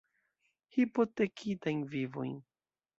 Hipotekitajn 0.77 1.87
vivojn. 1.95 2.37